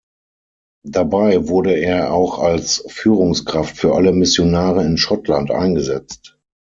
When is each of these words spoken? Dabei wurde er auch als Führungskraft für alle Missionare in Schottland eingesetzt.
Dabei 0.87 1.47
wurde 1.47 1.75
er 1.75 2.11
auch 2.11 2.39
als 2.39 2.83
Führungskraft 2.87 3.77
für 3.77 3.93
alle 3.93 4.11
Missionare 4.13 4.83
in 4.83 4.97
Schottland 4.97 5.51
eingesetzt. 5.51 6.39